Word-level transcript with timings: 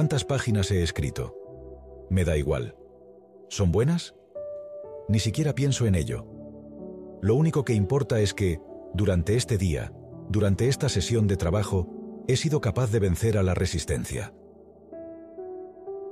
¿Cuántas 0.00 0.24
páginas 0.24 0.70
he 0.70 0.82
escrito? 0.82 1.36
Me 2.08 2.24
da 2.24 2.38
igual. 2.38 2.74
¿Son 3.50 3.70
buenas? 3.70 4.14
Ni 5.10 5.18
siquiera 5.18 5.54
pienso 5.54 5.84
en 5.84 5.94
ello. 5.94 6.26
Lo 7.20 7.34
único 7.34 7.66
que 7.66 7.74
importa 7.74 8.18
es 8.18 8.32
que, 8.32 8.62
durante 8.94 9.36
este 9.36 9.58
día, 9.58 9.92
durante 10.30 10.68
esta 10.68 10.88
sesión 10.88 11.26
de 11.26 11.36
trabajo, 11.36 12.24
he 12.28 12.36
sido 12.36 12.62
capaz 12.62 12.90
de 12.90 12.98
vencer 12.98 13.36
a 13.36 13.42
la 13.42 13.52
resistencia. 13.52 14.32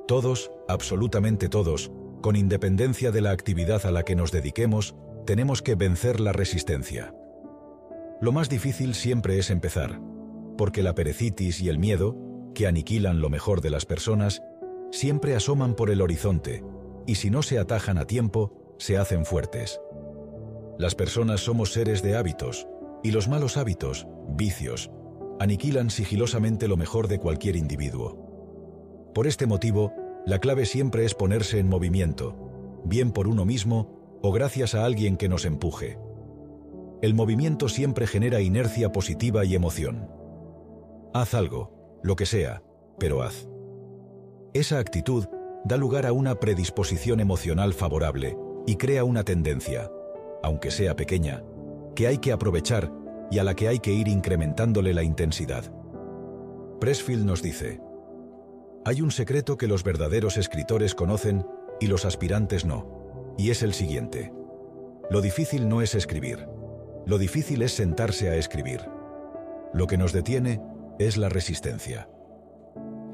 Todos, 0.07 0.51
absolutamente 0.69 1.49
todos, 1.49 1.91
con 2.21 2.37
independencia 2.37 3.11
de 3.11 3.23
la 3.23 3.31
actividad 3.31 3.87
a 3.87 3.91
la 3.91 4.03
que 4.03 4.17
nos 4.17 4.33
dediquemos, 4.33 4.97
tenemos 5.25 5.63
que 5.63 5.77
vencer 5.77 6.21
la 6.21 6.35
resistencia. 6.35 7.15
Lo 8.21 8.33
más 8.33 8.51
difícil 8.51 8.95
siempre 8.95 9.39
es 9.39 9.49
empezar, 9.49 9.99
porque 10.59 10.83
la 10.83 10.95
perecitis 10.95 11.63
y 11.63 11.71
el 11.71 11.79
miedo, 11.79 12.28
que 12.55 12.67
aniquilan 12.67 13.21
lo 13.21 13.31
mejor 13.31 13.61
de 13.61 13.71
las 13.71 13.87
personas, 13.87 14.43
siempre 14.91 15.35
asoman 15.35 15.75
por 15.75 15.91
el 15.91 16.01
horizonte, 16.01 16.65
y 17.07 17.17
si 17.17 17.31
no 17.31 17.43
se 17.43 17.59
atajan 17.59 17.99
a 17.99 18.07
tiempo, 18.07 18.75
se 18.79 18.97
hacen 18.97 19.25
fuertes. 19.25 19.81
Las 20.79 20.95
personas 20.95 21.41
somos 21.41 21.73
seres 21.73 22.03
de 22.03 22.17
hábitos, 22.17 22.67
y 23.03 23.11
los 23.11 23.29
malos 23.29 23.57
hábitos, 23.57 24.07
vicios, 24.29 24.91
aniquilan 25.41 25.91
sigilosamente 25.91 26.69
lo 26.69 26.77
mejor 26.77 27.09
de 27.09 27.19
cualquier 27.19 27.57
individuo. 27.57 29.11
Por 29.15 29.27
este 29.27 29.47
motivo, 29.47 29.93
la 30.27 30.39
clave 30.39 30.67
siempre 30.67 31.05
es 31.05 31.15
ponerse 31.15 31.59
en 31.59 31.69
movimiento, 31.69 32.83
bien 32.85 33.13
por 33.13 33.29
uno 33.29 33.45
mismo 33.45 34.19
o 34.23 34.33
gracias 34.33 34.75
a 34.75 34.85
alguien 34.85 35.17
que 35.17 35.29
nos 35.29 35.45
empuje. 35.45 35.99
El 37.01 37.15
movimiento 37.15 37.69
siempre 37.69 38.07
genera 38.07 38.41
inercia 38.41 38.91
positiva 38.91 39.45
y 39.45 39.55
emoción. 39.55 40.09
Haz 41.15 41.35
algo, 41.35 41.78
lo 42.03 42.17
que 42.17 42.27
sea, 42.27 42.63
pero 42.99 43.23
haz. 43.23 43.49
Esa 44.55 44.79
actitud 44.79 45.27
da 45.65 45.77
lugar 45.77 46.07
a 46.07 46.13
una 46.13 46.37
predisposición 46.37 47.21
emocional 47.21 47.75
favorable 47.75 48.37
y 48.67 48.77
crea 48.77 49.05
una 49.05 49.25
tendencia, 49.25 49.91
aunque 50.43 50.71
sea 50.71 50.97
pequeña, 50.97 51.43
que 51.95 52.07
hay 52.07 52.19
que 52.19 52.33
aprovechar 52.33 52.93
y 53.31 53.39
a 53.39 53.45
la 53.45 53.55
que 53.55 53.69
hay 53.69 53.79
que 53.79 53.93
ir 53.93 54.09
incrementándole 54.09 54.95
la 54.95 55.03
intensidad. 55.03 55.73
Pressfield 56.81 57.25
nos 57.25 57.43
dice, 57.43 57.81
hay 58.85 59.03
un 59.03 59.11
secreto 59.11 59.57
que 59.57 59.67
los 59.67 59.85
verdaderos 59.85 60.37
escritores 60.37 60.95
conocen 60.95 61.47
y 61.81 61.89
los 61.89 62.05
aspirantes 62.05 62.65
no, 62.65 63.35
y 63.37 63.51
es 63.51 63.63
el 63.63 63.75
siguiente. 63.75 64.33
Lo 65.11 65.21
difícil 65.21 65.69
no 65.69 65.83
es 65.83 65.95
escribir, 65.95 66.47
lo 67.05 67.19
difícil 67.19 67.63
es 67.63 67.73
sentarse 67.73 68.29
a 68.29 68.37
escribir. 68.37 68.83
Lo 69.75 69.87
que 69.87 69.99
nos 69.99 70.13
detiene 70.13 70.63
es 70.99 71.17
la 71.17 71.29
resistencia. 71.29 72.09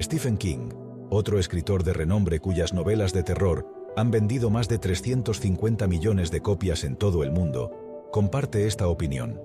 Stephen 0.01 0.37
King, 0.37 0.69
otro 1.09 1.39
escritor 1.39 1.83
de 1.83 1.93
renombre 1.93 2.39
cuyas 2.39 2.73
novelas 2.73 3.13
de 3.13 3.23
terror 3.23 3.67
han 3.95 4.11
vendido 4.11 4.49
más 4.49 4.67
de 4.67 4.77
350 4.77 5.87
millones 5.87 6.31
de 6.31 6.41
copias 6.41 6.83
en 6.83 6.95
todo 6.95 7.23
el 7.23 7.31
mundo, 7.31 8.09
comparte 8.11 8.67
esta 8.67 8.87
opinión. 8.87 9.39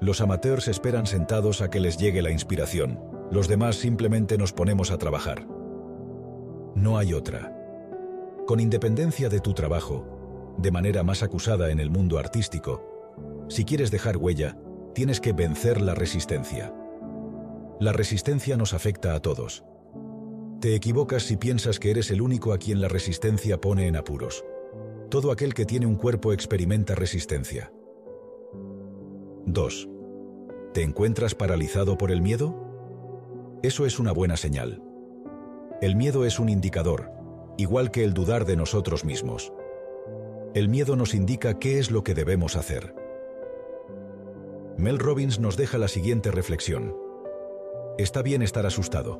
Los 0.00 0.20
amateurs 0.20 0.68
esperan 0.68 1.06
sentados 1.06 1.62
a 1.62 1.70
que 1.70 1.80
les 1.80 1.96
llegue 1.96 2.20
la 2.20 2.30
inspiración, 2.30 3.00
los 3.30 3.48
demás 3.48 3.76
simplemente 3.76 4.36
nos 4.36 4.52
ponemos 4.52 4.90
a 4.90 4.98
trabajar. 4.98 5.46
No 6.74 6.98
hay 6.98 7.14
otra. 7.14 7.56
Con 8.46 8.60
independencia 8.60 9.28
de 9.28 9.40
tu 9.40 9.54
trabajo, 9.54 10.54
de 10.58 10.70
manera 10.70 11.02
más 11.02 11.22
acusada 11.22 11.70
en 11.70 11.80
el 11.80 11.90
mundo 11.90 12.18
artístico, 12.18 13.46
si 13.48 13.64
quieres 13.64 13.90
dejar 13.90 14.16
huella, 14.16 14.58
tienes 14.94 15.20
que 15.20 15.32
vencer 15.32 15.80
la 15.80 15.94
resistencia. 15.94 16.74
La 17.78 17.92
resistencia 17.92 18.56
nos 18.56 18.72
afecta 18.72 19.14
a 19.14 19.20
todos. 19.20 19.62
Te 20.60 20.74
equivocas 20.74 21.24
si 21.24 21.36
piensas 21.36 21.78
que 21.78 21.90
eres 21.90 22.10
el 22.10 22.22
único 22.22 22.54
a 22.54 22.58
quien 22.58 22.80
la 22.80 22.88
resistencia 22.88 23.60
pone 23.60 23.86
en 23.86 23.96
apuros. 23.96 24.46
Todo 25.10 25.30
aquel 25.30 25.52
que 25.52 25.66
tiene 25.66 25.84
un 25.84 25.96
cuerpo 25.96 26.32
experimenta 26.32 26.94
resistencia. 26.94 27.70
2. 29.44 29.88
¿Te 30.72 30.82
encuentras 30.82 31.34
paralizado 31.34 31.98
por 31.98 32.10
el 32.10 32.22
miedo? 32.22 33.58
Eso 33.62 33.84
es 33.84 33.98
una 33.98 34.12
buena 34.12 34.38
señal. 34.38 34.82
El 35.82 35.96
miedo 35.96 36.24
es 36.24 36.40
un 36.40 36.48
indicador, 36.48 37.12
igual 37.58 37.90
que 37.90 38.04
el 38.04 38.14
dudar 38.14 38.46
de 38.46 38.56
nosotros 38.56 39.04
mismos. 39.04 39.52
El 40.54 40.70
miedo 40.70 40.96
nos 40.96 41.14
indica 41.14 41.58
qué 41.58 41.78
es 41.78 41.90
lo 41.90 42.02
que 42.02 42.14
debemos 42.14 42.56
hacer. 42.56 42.94
Mel 44.78 44.98
Robbins 44.98 45.38
nos 45.40 45.58
deja 45.58 45.76
la 45.76 45.88
siguiente 45.88 46.30
reflexión. 46.30 47.05
Está 47.98 48.20
bien 48.20 48.42
estar 48.42 48.66
asustado. 48.66 49.18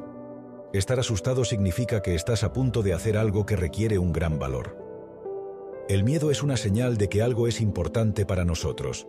Estar 0.75 1.01
asustado 1.01 1.47
significa 1.47 2.03
que 2.03 2.15
estás 2.15 2.45
a 2.45 2.53
punto 2.53 2.83
de 2.83 2.93
hacer 2.93 3.17
algo 3.17 3.47
que 3.47 3.57
requiere 3.57 3.99
un 3.99 4.13
gran 4.13 4.39
valor. 4.39 4.77
El 5.89 6.05
miedo 6.05 6.31
es 6.31 6.43
una 6.43 6.59
señal 6.59 6.99
de 6.99 7.09
que 7.09 7.23
algo 7.23 7.49
es 7.49 7.63
importante 7.63 8.27
para 8.27 8.45
nosotros. 8.45 9.07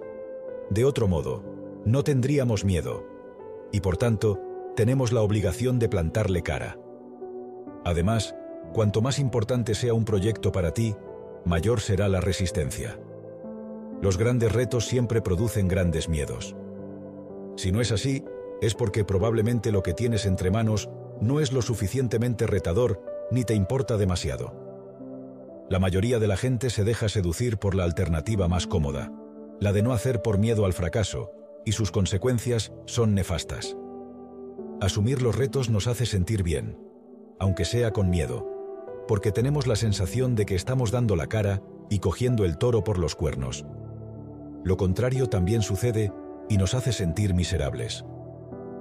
De 0.70 0.86
otro 0.86 1.10
modo, 1.10 1.44
no 1.84 2.06
tendríamos 2.06 2.64
miedo, 2.64 3.06
y 3.74 3.82
por 3.82 3.98
tanto, 3.98 4.40
tenemos 4.78 5.12
la 5.12 5.22
obligación 5.22 5.80
de 5.80 5.90
plantarle 5.90 6.44
cara. 6.44 6.78
Además, 7.84 8.36
cuanto 8.74 9.02
más 9.02 9.20
importante 9.20 9.76
sea 9.76 9.94
un 9.94 10.06
proyecto 10.06 10.54
para 10.54 10.74
ti, 10.74 10.96
mayor 11.44 11.82
será 11.82 12.08
la 12.08 12.22
resistencia. 12.22 12.98
Los 14.02 14.18
grandes 14.18 14.54
retos 14.54 14.86
siempre 14.86 15.22
producen 15.22 15.68
grandes 15.68 16.08
miedos. 16.08 16.56
Si 17.58 17.74
no 17.74 17.82
es 17.82 17.92
así, 17.92 18.24
es 18.62 18.73
porque 18.73 19.03
probablemente 19.03 19.72
lo 19.72 19.84
que 19.84 19.94
tienes 19.94 20.25
entre 20.25 20.51
manos 20.51 20.90
no 21.22 21.40
es 21.40 21.51
lo 21.51 21.62
suficientemente 21.62 22.47
retador 22.47 23.01
ni 23.31 23.44
te 23.44 23.53
importa 23.53 23.97
demasiado. 23.97 24.68
La 25.69 25.79
mayoría 25.79 26.19
de 26.19 26.28
la 26.28 26.38
gente 26.38 26.69
se 26.69 26.84
deja 26.84 27.09
seducir 27.09 27.57
por 27.57 27.75
la 27.75 27.84
alternativa 27.84 28.47
más 28.47 28.68
cómoda, 28.68 29.12
la 29.59 29.73
de 29.73 29.84
no 29.84 29.91
hacer 29.91 30.22
por 30.22 30.38
miedo 30.38 30.66
al 30.66 30.73
fracaso, 30.73 31.31
y 31.66 31.73
sus 31.73 31.91
consecuencias 31.91 32.72
son 32.85 33.13
nefastas. 33.13 33.75
Asumir 34.79 35.22
los 35.22 35.35
retos 35.35 35.69
nos 35.69 35.88
hace 35.88 36.06
sentir 36.06 36.44
bien, 36.44 36.78
aunque 37.39 37.66
sea 37.66 37.91
con 37.91 38.09
miedo, 38.09 38.47
porque 39.07 39.31
tenemos 39.31 39.68
la 39.68 39.75
sensación 39.75 40.35
de 40.35 40.45
que 40.45 40.56
estamos 40.56 40.91
dando 40.91 41.16
la 41.16 41.28
cara 41.28 41.62
y 41.89 42.00
cogiendo 42.00 42.45
el 42.45 42.57
toro 42.57 42.84
por 42.84 42.97
los 42.97 43.16
cuernos. 43.16 43.66
Lo 44.63 44.78
contrario 44.78 45.28
también 45.28 45.62
sucede 45.62 46.13
y 46.50 46.57
nos 46.57 46.74
hace 46.74 46.91
sentir 46.91 47.34
miserables. 47.34 48.06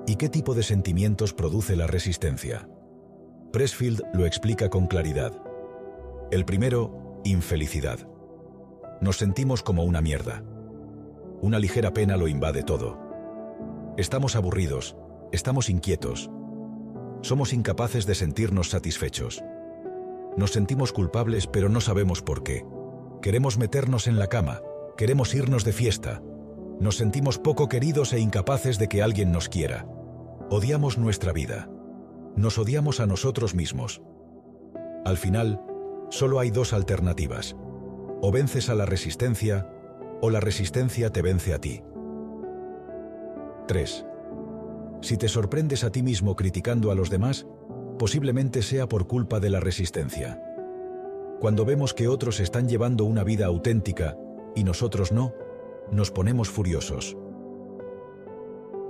¿Y 0.06 0.16
qué 0.16 0.28
tipo 0.28 0.54
de 0.54 0.62
sentimientos 0.62 1.32
produce 1.32 1.76
la 1.76 1.86
resistencia? 1.86 2.68
Pressfield 3.52 4.02
lo 4.14 4.26
explica 4.26 4.68
con 4.68 4.86
claridad. 4.86 5.32
El 6.30 6.44
primero, 6.44 7.20
infelicidad. 7.24 8.08
Nos 9.00 9.16
sentimos 9.16 9.62
como 9.62 9.84
una 9.84 10.00
mierda. 10.00 10.42
Una 11.42 11.58
ligera 11.58 11.92
pena 11.92 12.16
lo 12.16 12.28
invade 12.28 12.62
todo. 12.62 12.98
Estamos 13.96 14.36
aburridos, 14.36 14.96
Estamos 15.32 15.70
inquietos. 15.70 16.30
Somos 17.20 17.52
incapaces 17.52 18.06
de 18.06 18.14
sentirnos 18.14 18.70
satisfechos. 18.70 19.42
Nos 20.36 20.52
sentimos 20.52 20.92
culpables 20.92 21.48
pero 21.48 21.68
no 21.68 21.80
sabemos 21.80 22.22
por 22.22 22.44
qué. 22.44 22.64
Queremos 23.20 23.58
meternos 23.58 24.06
en 24.06 24.18
la 24.18 24.28
cama, 24.28 24.62
queremos 24.96 25.34
irnos 25.34 25.64
de 25.64 25.72
fiesta. 25.72 26.22
Nos 26.78 26.96
sentimos 26.96 27.38
poco 27.38 27.68
queridos 27.68 28.12
e 28.12 28.20
incapaces 28.20 28.78
de 28.78 28.88
que 28.88 29.02
alguien 29.02 29.32
nos 29.32 29.48
quiera. 29.48 29.86
Odiamos 30.48 30.96
nuestra 30.96 31.32
vida. 31.32 31.68
Nos 32.36 32.56
odiamos 32.56 33.00
a 33.00 33.06
nosotros 33.06 33.56
mismos. 33.56 34.00
Al 35.04 35.16
final, 35.16 35.60
solo 36.08 36.38
hay 36.38 36.50
dos 36.50 36.72
alternativas. 36.72 37.56
O 38.22 38.30
vences 38.30 38.70
a 38.70 38.76
la 38.76 38.86
resistencia, 38.86 39.68
o 40.22 40.30
la 40.30 40.38
resistencia 40.38 41.10
te 41.10 41.20
vence 41.20 41.52
a 41.52 41.58
ti. 41.58 41.82
3. 43.66 44.06
Si 45.00 45.16
te 45.16 45.26
sorprendes 45.26 45.82
a 45.82 45.90
ti 45.90 46.04
mismo 46.04 46.36
criticando 46.36 46.92
a 46.92 46.94
los 46.94 47.10
demás, 47.10 47.48
posiblemente 47.98 48.62
sea 48.62 48.88
por 48.88 49.08
culpa 49.08 49.40
de 49.40 49.50
la 49.50 49.58
resistencia. 49.58 50.40
Cuando 51.40 51.64
vemos 51.64 51.92
que 51.92 52.06
otros 52.06 52.38
están 52.38 52.68
llevando 52.68 53.04
una 53.04 53.24
vida 53.24 53.46
auténtica 53.46 54.16
y 54.54 54.62
nosotros 54.62 55.10
no, 55.10 55.34
nos 55.90 56.12
ponemos 56.12 56.48
furiosos. 56.48 57.16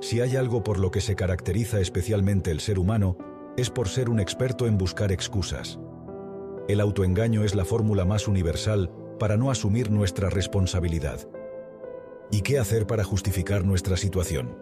Si 0.00 0.20
hay 0.20 0.36
algo 0.36 0.62
por 0.62 0.78
lo 0.78 0.90
que 0.90 1.00
se 1.00 1.16
caracteriza 1.16 1.80
especialmente 1.80 2.50
el 2.50 2.60
ser 2.60 2.78
humano, 2.78 3.16
es 3.56 3.70
por 3.70 3.88
ser 3.88 4.10
un 4.10 4.20
experto 4.20 4.66
en 4.66 4.76
buscar 4.76 5.10
excusas. 5.10 5.78
El 6.68 6.80
autoengaño 6.80 7.44
es 7.44 7.54
la 7.54 7.64
fórmula 7.64 8.04
más 8.04 8.28
universal 8.28 8.90
para 9.18 9.36
no 9.36 9.50
asumir 9.50 9.90
nuestra 9.90 10.28
responsabilidad. 10.28 11.26
¿Y 12.30 12.42
qué 12.42 12.58
hacer 12.58 12.86
para 12.86 13.04
justificar 13.04 13.64
nuestra 13.64 13.96
situación? 13.96 14.58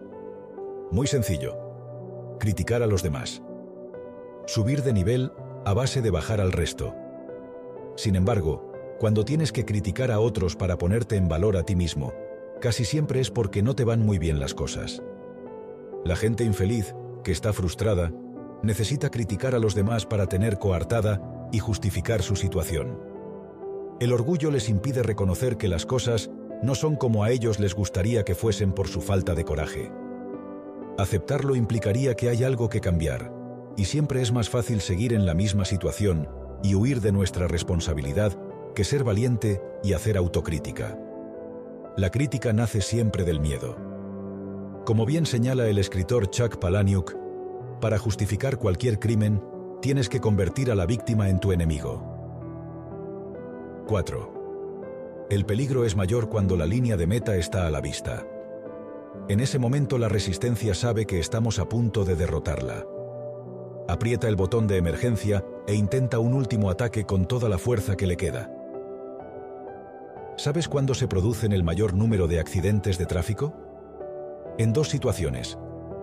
Muy 0.91 1.07
sencillo. 1.07 1.57
Criticar 2.39 2.83
a 2.83 2.87
los 2.87 3.03
demás. 3.03 3.41
Subir 4.45 4.83
de 4.83 4.93
nivel 4.93 5.31
a 5.65 5.73
base 5.73 6.01
de 6.01 6.11
bajar 6.11 6.39
al 6.39 6.51
resto. 6.51 6.93
Sin 7.95 8.15
embargo, 8.15 8.71
cuando 8.99 9.25
tienes 9.25 9.51
que 9.51 9.65
criticar 9.65 10.11
a 10.11 10.19
otros 10.19 10.55
para 10.55 10.77
ponerte 10.77 11.15
en 11.17 11.27
valor 11.27 11.57
a 11.57 11.63
ti 11.63 11.75
mismo, 11.75 12.13
casi 12.61 12.85
siempre 12.85 13.19
es 13.19 13.31
porque 13.31 13.63
no 13.63 13.75
te 13.75 13.83
van 13.83 14.05
muy 14.05 14.19
bien 14.19 14.39
las 14.39 14.53
cosas. 14.53 15.01
La 16.05 16.15
gente 16.15 16.43
infeliz, 16.43 16.93
que 17.23 17.31
está 17.31 17.51
frustrada, 17.51 18.13
necesita 18.61 19.09
criticar 19.09 19.55
a 19.55 19.59
los 19.59 19.73
demás 19.73 20.05
para 20.05 20.27
tener 20.27 20.59
coartada 20.59 21.49
y 21.51 21.57
justificar 21.57 22.21
su 22.21 22.35
situación. 22.35 22.99
El 23.99 24.13
orgullo 24.13 24.51
les 24.51 24.69
impide 24.69 25.01
reconocer 25.01 25.57
que 25.57 25.67
las 25.67 25.87
cosas 25.87 26.29
no 26.61 26.75
son 26.75 26.95
como 26.95 27.23
a 27.23 27.31
ellos 27.31 27.59
les 27.59 27.73
gustaría 27.73 28.23
que 28.23 28.35
fuesen 28.35 28.71
por 28.71 28.87
su 28.87 29.01
falta 29.01 29.33
de 29.33 29.45
coraje. 29.45 29.91
Aceptarlo 30.99 31.55
implicaría 31.55 32.13
que 32.13 32.29
hay 32.29 32.43
algo 32.43 32.69
que 32.69 32.81
cambiar, 32.81 33.33
y 33.75 33.85
siempre 33.85 34.21
es 34.21 34.31
más 34.31 34.47
fácil 34.47 34.81
seguir 34.81 35.11
en 35.11 35.25
la 35.25 35.33
misma 35.33 35.65
situación 35.65 36.29
y 36.61 36.75
huir 36.75 37.01
de 37.01 37.13
nuestra 37.13 37.47
responsabilidad 37.47 38.37
que 38.75 38.83
ser 38.83 39.03
valiente 39.03 39.59
y 39.83 39.93
hacer 39.93 40.17
autocrítica. 40.17 40.99
La 41.97 42.11
crítica 42.11 42.53
nace 42.53 42.81
siempre 42.81 43.23
del 43.23 43.39
miedo. 43.39 43.94
Como 44.85 45.07
bien 45.07 45.25
señala 45.25 45.67
el 45.67 45.79
escritor 45.79 46.29
Chuck 46.29 46.57
Palahniuk, 46.57 47.15
para 47.81 47.97
justificar 47.97 48.59
cualquier 48.59 48.99
crimen, 48.99 49.41
tienes 49.81 50.09
que 50.09 50.19
convertir 50.19 50.69
a 50.69 50.75
la 50.75 50.85
víctima 50.85 51.27
en 51.27 51.39
tu 51.39 51.51
enemigo. 51.51 52.03
4. 53.87 55.25
El 55.31 55.43
peligro 55.47 55.85
es 55.85 55.95
mayor 55.95 56.29
cuando 56.29 56.55
la 56.55 56.67
línea 56.67 56.97
de 56.97 57.07
meta 57.07 57.35
está 57.35 57.65
a 57.65 57.71
la 57.71 57.81
vista. 57.81 58.27
En 59.27 59.39
ese 59.39 59.57
momento 59.57 59.97
la 59.97 60.07
resistencia 60.07 60.75
sabe 60.75 61.07
que 61.07 61.19
estamos 61.19 61.57
a 61.57 61.67
punto 61.67 62.05
de 62.05 62.15
derrotarla. 62.15 62.85
Aprieta 63.87 64.27
el 64.27 64.35
botón 64.35 64.67
de 64.67 64.77
emergencia 64.77 65.43
e 65.65 65.73
intenta 65.73 66.19
un 66.19 66.35
último 66.35 66.69
ataque 66.69 67.05
con 67.05 67.25
toda 67.25 67.49
la 67.49 67.57
fuerza 67.57 67.95
que 67.97 68.05
le 68.05 68.17
queda. 68.17 68.51
¿Sabes 70.37 70.67
cuándo 70.67 70.93
se 70.93 71.07
producen 71.07 71.53
el 71.53 71.63
mayor 71.63 71.95
número 71.95 72.27
de 72.27 72.39
accidentes 72.39 72.99
de 72.99 73.07
tráfico? 73.07 73.64
En 74.57 74.71
dos 74.71 74.89
situaciones. 74.89 75.57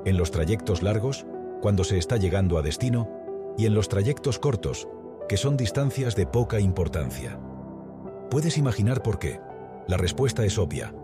En 0.04 0.18
los 0.18 0.30
trayectos 0.30 0.82
largos, 0.82 1.26
cuando 1.62 1.84
se 1.84 1.96
está 1.96 2.18
llegando 2.18 2.58
a 2.58 2.62
destino, 2.62 3.08
y 3.56 3.64
en 3.64 3.74
los 3.74 3.88
trayectos 3.88 4.38
cortos, 4.38 4.88
que 5.28 5.38
son 5.38 5.56
distancias 5.56 6.16
de 6.16 6.26
poca 6.26 6.60
importancia. 6.60 7.38
¿Puedes 8.30 8.58
imaginar 8.58 9.02
por 9.02 9.18
qué? 9.18 9.40
La 9.88 9.96
respuesta 9.96 10.44
es 10.44 10.58
obvia. 10.58 10.94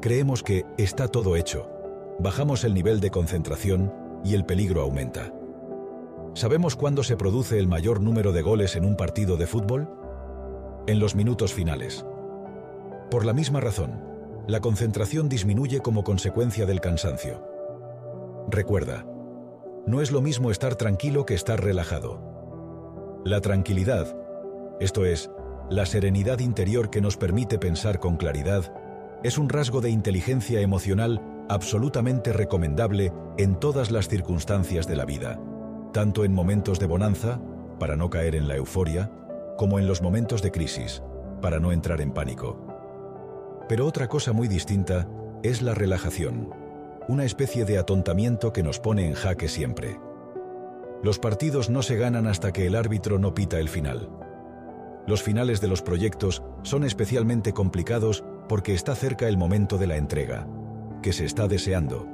Creemos 0.00 0.42
que 0.42 0.64
está 0.78 1.08
todo 1.08 1.36
hecho. 1.36 1.68
Bajamos 2.18 2.64
el 2.64 2.72
nivel 2.72 3.00
de 3.00 3.10
concentración 3.10 3.92
y 4.24 4.34
el 4.34 4.46
peligro 4.46 4.80
aumenta. 4.80 5.32
¿Sabemos 6.34 6.74
cuándo 6.74 7.02
se 7.02 7.16
produce 7.16 7.58
el 7.58 7.68
mayor 7.68 8.00
número 8.00 8.32
de 8.32 8.42
goles 8.42 8.76
en 8.76 8.84
un 8.84 8.96
partido 8.96 9.36
de 9.36 9.46
fútbol? 9.46 9.88
En 10.86 11.00
los 11.00 11.14
minutos 11.14 11.52
finales. 11.52 12.04
Por 13.10 13.24
la 13.24 13.34
misma 13.34 13.60
razón, 13.60 14.13
la 14.46 14.60
concentración 14.60 15.28
disminuye 15.28 15.80
como 15.80 16.04
consecuencia 16.04 16.66
del 16.66 16.80
cansancio. 16.80 17.42
Recuerda, 18.48 19.06
no 19.86 20.02
es 20.02 20.12
lo 20.12 20.20
mismo 20.20 20.50
estar 20.50 20.74
tranquilo 20.76 21.24
que 21.24 21.34
estar 21.34 21.62
relajado. 21.62 23.22
La 23.24 23.40
tranquilidad, 23.40 24.14
esto 24.80 25.06
es, 25.06 25.30
la 25.70 25.86
serenidad 25.86 26.40
interior 26.40 26.90
que 26.90 27.00
nos 27.00 27.16
permite 27.16 27.58
pensar 27.58 27.98
con 27.98 28.16
claridad, 28.16 28.70
es 29.22 29.38
un 29.38 29.48
rasgo 29.48 29.80
de 29.80 29.88
inteligencia 29.88 30.60
emocional 30.60 31.22
absolutamente 31.48 32.34
recomendable 32.34 33.12
en 33.38 33.58
todas 33.58 33.90
las 33.90 34.08
circunstancias 34.08 34.86
de 34.86 34.96
la 34.96 35.06
vida, 35.06 35.40
tanto 35.94 36.24
en 36.24 36.34
momentos 36.34 36.78
de 36.78 36.86
bonanza, 36.86 37.40
para 37.78 37.96
no 37.96 38.10
caer 38.10 38.34
en 38.34 38.46
la 38.46 38.56
euforia, 38.56 39.10
como 39.56 39.78
en 39.78 39.86
los 39.86 40.02
momentos 40.02 40.42
de 40.42 40.50
crisis, 40.50 41.02
para 41.40 41.60
no 41.60 41.72
entrar 41.72 42.02
en 42.02 42.12
pánico. 42.12 42.73
Pero 43.68 43.86
otra 43.86 44.08
cosa 44.08 44.32
muy 44.32 44.48
distinta 44.48 45.08
es 45.42 45.62
la 45.62 45.74
relajación, 45.74 46.50
una 47.08 47.24
especie 47.24 47.64
de 47.64 47.78
atontamiento 47.78 48.52
que 48.52 48.62
nos 48.62 48.78
pone 48.78 49.06
en 49.06 49.14
jaque 49.14 49.48
siempre. 49.48 49.98
Los 51.02 51.18
partidos 51.18 51.68
no 51.68 51.82
se 51.82 51.96
ganan 51.96 52.26
hasta 52.26 52.52
que 52.52 52.66
el 52.66 52.76
árbitro 52.76 53.18
no 53.18 53.34
pita 53.34 53.58
el 53.58 53.68
final. 53.68 54.08
Los 55.06 55.22
finales 55.22 55.60
de 55.60 55.68
los 55.68 55.82
proyectos 55.82 56.42
son 56.62 56.84
especialmente 56.84 57.52
complicados 57.52 58.24
porque 58.48 58.72
está 58.72 58.94
cerca 58.94 59.28
el 59.28 59.36
momento 59.36 59.76
de 59.76 59.86
la 59.86 59.96
entrega, 59.96 60.46
que 61.02 61.12
se 61.12 61.26
está 61.26 61.46
deseando, 61.46 62.06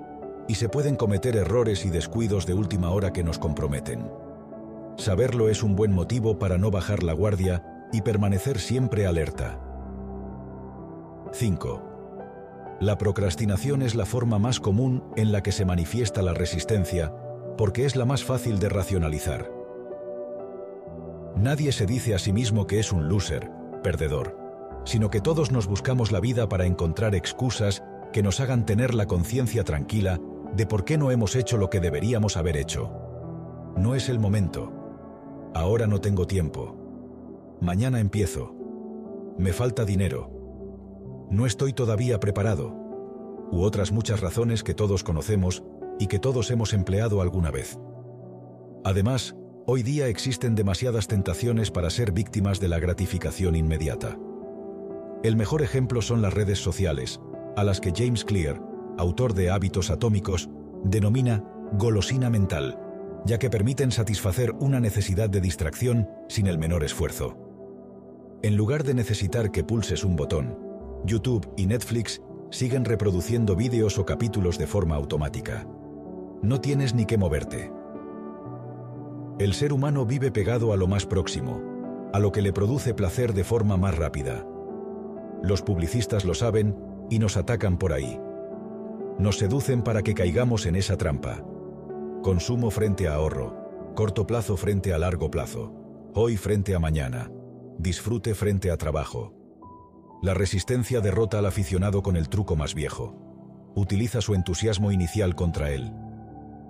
y 0.48 0.56
se 0.56 0.68
pueden 0.68 0.96
cometer 0.96 1.36
errores 1.36 1.84
y 1.84 1.90
descuidos 1.90 2.46
de 2.46 2.54
última 2.54 2.90
hora 2.90 3.12
que 3.12 3.22
nos 3.22 3.38
comprometen. 3.38 4.10
Saberlo 4.96 5.48
es 5.48 5.62
un 5.62 5.76
buen 5.76 5.92
motivo 5.92 6.38
para 6.38 6.58
no 6.58 6.72
bajar 6.72 7.04
la 7.04 7.12
guardia 7.12 7.86
y 7.92 8.02
permanecer 8.02 8.58
siempre 8.58 9.06
alerta. 9.06 9.69
5. 11.32 12.78
La 12.80 12.98
procrastinación 12.98 13.82
es 13.82 13.94
la 13.94 14.06
forma 14.06 14.38
más 14.38 14.58
común 14.58 15.04
en 15.16 15.32
la 15.32 15.42
que 15.42 15.52
se 15.52 15.64
manifiesta 15.64 16.22
la 16.22 16.34
resistencia 16.34 17.14
porque 17.56 17.84
es 17.84 17.94
la 17.94 18.04
más 18.04 18.24
fácil 18.24 18.58
de 18.58 18.68
racionalizar. 18.68 19.50
Nadie 21.36 21.72
se 21.72 21.86
dice 21.86 22.14
a 22.14 22.18
sí 22.18 22.32
mismo 22.32 22.66
que 22.66 22.80
es 22.80 22.92
un 22.92 23.08
loser, 23.08 23.50
perdedor, 23.82 24.36
sino 24.84 25.10
que 25.10 25.20
todos 25.20 25.52
nos 25.52 25.66
buscamos 25.66 26.10
la 26.10 26.20
vida 26.20 26.48
para 26.48 26.66
encontrar 26.66 27.14
excusas 27.14 27.84
que 28.12 28.22
nos 28.22 28.40
hagan 28.40 28.66
tener 28.66 28.94
la 28.94 29.06
conciencia 29.06 29.62
tranquila 29.62 30.18
de 30.56 30.66
por 30.66 30.84
qué 30.84 30.98
no 30.98 31.10
hemos 31.10 31.36
hecho 31.36 31.58
lo 31.58 31.70
que 31.70 31.80
deberíamos 31.80 32.36
haber 32.36 32.56
hecho. 32.56 32.90
No 33.76 33.94
es 33.94 34.08
el 34.08 34.18
momento. 34.18 34.72
Ahora 35.54 35.86
no 35.86 36.00
tengo 36.00 36.26
tiempo. 36.26 36.76
Mañana 37.60 38.00
empiezo. 38.00 38.54
Me 39.38 39.52
falta 39.52 39.84
dinero 39.84 40.39
no 41.30 41.46
estoy 41.46 41.72
todavía 41.72 42.18
preparado, 42.18 42.74
u 43.52 43.62
otras 43.62 43.92
muchas 43.92 44.20
razones 44.20 44.62
que 44.62 44.74
todos 44.74 45.04
conocemos 45.04 45.62
y 45.98 46.08
que 46.08 46.18
todos 46.18 46.50
hemos 46.50 46.72
empleado 46.72 47.20
alguna 47.22 47.50
vez. 47.50 47.78
Además, 48.84 49.36
hoy 49.66 49.82
día 49.82 50.08
existen 50.08 50.54
demasiadas 50.54 51.06
tentaciones 51.06 51.70
para 51.70 51.90
ser 51.90 52.12
víctimas 52.12 52.58
de 52.58 52.68
la 52.68 52.78
gratificación 52.78 53.54
inmediata. 53.54 54.18
El 55.22 55.36
mejor 55.36 55.62
ejemplo 55.62 56.02
son 56.02 56.22
las 56.22 56.34
redes 56.34 56.58
sociales, 56.58 57.20
a 57.56 57.62
las 57.62 57.80
que 57.80 57.92
James 57.94 58.24
Clear, 58.24 58.60
autor 58.98 59.34
de 59.34 59.50
Hábitos 59.50 59.90
Atómicos, 59.90 60.48
denomina 60.82 61.44
golosina 61.72 62.30
mental, 62.30 62.78
ya 63.26 63.38
que 63.38 63.50
permiten 63.50 63.92
satisfacer 63.92 64.52
una 64.58 64.80
necesidad 64.80 65.28
de 65.28 65.40
distracción 65.40 66.08
sin 66.28 66.46
el 66.46 66.58
menor 66.58 66.82
esfuerzo. 66.82 67.36
En 68.42 68.56
lugar 68.56 68.82
de 68.82 68.94
necesitar 68.94 69.52
que 69.52 69.62
pulses 69.62 70.02
un 70.02 70.16
botón, 70.16 70.69
YouTube 71.04 71.48
y 71.56 71.66
Netflix 71.66 72.20
siguen 72.50 72.84
reproduciendo 72.84 73.56
vídeos 73.56 73.98
o 73.98 74.04
capítulos 74.04 74.58
de 74.58 74.66
forma 74.66 74.96
automática. 74.96 75.66
No 76.42 76.60
tienes 76.60 76.94
ni 76.94 77.06
que 77.06 77.16
moverte. 77.16 77.72
El 79.38 79.54
ser 79.54 79.72
humano 79.72 80.04
vive 80.04 80.30
pegado 80.30 80.72
a 80.72 80.76
lo 80.76 80.86
más 80.86 81.06
próximo, 81.06 81.62
a 82.12 82.18
lo 82.18 82.32
que 82.32 82.42
le 82.42 82.52
produce 82.52 82.92
placer 82.92 83.32
de 83.32 83.44
forma 83.44 83.76
más 83.76 83.96
rápida. 83.96 84.46
Los 85.42 85.62
publicistas 85.62 86.24
lo 86.24 86.34
saben 86.34 86.76
y 87.08 87.18
nos 87.18 87.36
atacan 87.36 87.78
por 87.78 87.92
ahí. 87.92 88.20
Nos 89.18 89.38
seducen 89.38 89.82
para 89.82 90.02
que 90.02 90.14
caigamos 90.14 90.66
en 90.66 90.76
esa 90.76 90.96
trampa. 90.96 91.42
Consumo 92.22 92.70
frente 92.70 93.08
a 93.08 93.14
ahorro, 93.14 93.92
corto 93.94 94.26
plazo 94.26 94.56
frente 94.56 94.92
a 94.92 94.98
largo 94.98 95.30
plazo, 95.30 95.72
hoy 96.14 96.36
frente 96.36 96.74
a 96.74 96.78
mañana, 96.78 97.30
disfrute 97.78 98.34
frente 98.34 98.70
a 98.70 98.76
trabajo, 98.76 99.39
la 100.22 100.34
resistencia 100.34 101.00
derrota 101.00 101.38
al 101.38 101.46
aficionado 101.46 102.02
con 102.02 102.16
el 102.16 102.28
truco 102.28 102.56
más 102.56 102.74
viejo. 102.74 103.16
Utiliza 103.74 104.20
su 104.20 104.34
entusiasmo 104.34 104.92
inicial 104.92 105.34
contra 105.34 105.70
él. 105.70 105.92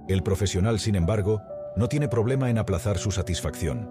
El 0.08 0.22
profesional, 0.22 0.78
sin 0.78 0.94
embargo, 0.94 1.42
no 1.76 1.88
tiene 1.88 2.08
problema 2.08 2.50
en 2.50 2.58
aplazar 2.58 2.98
su 2.98 3.10
satisfacción. 3.10 3.90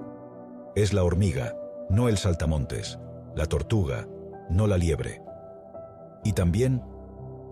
Es 0.76 0.94
la 0.94 1.04
hormiga, 1.04 1.56
no 1.90 2.08
el 2.08 2.18
saltamontes, 2.18 3.00
la 3.36 3.46
tortuga, 3.46 4.08
no 4.50 4.68
la 4.68 4.78
liebre. 4.78 5.22
Y 6.24 6.34
también, 6.34 6.82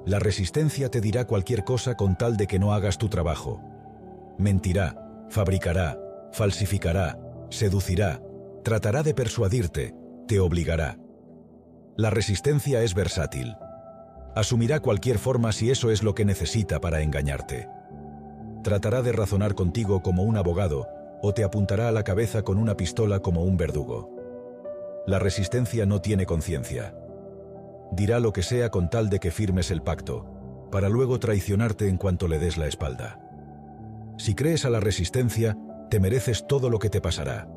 la 0.05 0.19
resistencia 0.19 0.89
te 0.89 1.01
dirá 1.01 1.25
cualquier 1.27 1.63
cosa 1.63 1.95
con 1.95 2.17
tal 2.17 2.37
de 2.37 2.47
que 2.47 2.59
no 2.59 2.73
hagas 2.73 2.97
tu 2.97 3.09
trabajo. 3.09 3.61
Mentirá, 4.37 4.95
fabricará, 5.29 5.99
falsificará, 6.31 7.19
seducirá, 7.49 8.21
tratará 8.63 9.03
de 9.03 9.13
persuadirte, 9.13 9.93
te 10.27 10.39
obligará. 10.39 10.97
La 11.97 12.11
resistencia 12.11 12.83
es 12.83 12.93
versátil. 12.93 13.57
Asumirá 14.35 14.79
cualquier 14.79 15.17
forma 15.17 15.51
si 15.51 15.71
eso 15.71 15.89
es 15.89 16.03
lo 16.03 16.13
que 16.13 16.25
necesita 16.25 16.79
para 16.79 17.01
engañarte. 17.01 17.67
Tratará 18.63 19.01
de 19.01 19.13
razonar 19.13 19.55
contigo 19.55 20.03
como 20.03 20.21
un 20.21 20.37
abogado 20.37 20.87
o 21.23 21.33
te 21.33 21.43
apuntará 21.43 21.87
a 21.87 21.91
la 21.91 22.03
cabeza 22.03 22.43
con 22.43 22.59
una 22.59 22.77
pistola 22.77 23.21
como 23.21 23.43
un 23.43 23.57
verdugo. 23.57 24.13
La 25.07 25.17
resistencia 25.17 25.87
no 25.87 25.99
tiene 25.99 26.27
conciencia. 26.27 26.93
Dirá 27.91 28.19
lo 28.19 28.31
que 28.31 28.43
sea 28.43 28.69
con 28.69 28.91
tal 28.91 29.09
de 29.09 29.19
que 29.19 29.31
firmes 29.31 29.71
el 29.71 29.81
pacto, 29.81 30.67
para 30.71 30.89
luego 30.89 31.17
traicionarte 31.17 31.87
en 31.87 31.97
cuanto 31.97 32.27
le 32.27 32.37
des 32.37 32.57
la 32.57 32.67
espalda. 32.67 33.19
Si 34.19 34.35
crees 34.35 34.65
a 34.65 34.69
la 34.69 34.79
resistencia, 34.79 35.57
te 35.89 35.99
mereces 35.99 36.45
todo 36.45 36.69
lo 36.69 36.77
que 36.77 36.91
te 36.91 37.01
pasará. 37.01 37.49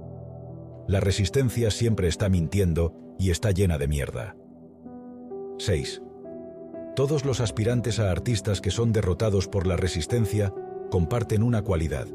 La 0.88 1.00
resistencia 1.00 1.70
siempre 1.70 2.08
está 2.08 2.30
mintiendo 2.30 3.09
y 3.20 3.30
está 3.30 3.50
llena 3.50 3.76
de 3.76 3.86
mierda. 3.86 4.34
6. 5.58 6.00
Todos 6.96 7.26
los 7.26 7.40
aspirantes 7.40 8.00
a 8.00 8.10
artistas 8.10 8.62
que 8.62 8.70
son 8.70 8.92
derrotados 8.92 9.46
por 9.46 9.66
la 9.66 9.76
resistencia 9.76 10.54
comparten 10.90 11.42
una 11.42 11.62
cualidad. 11.62 12.06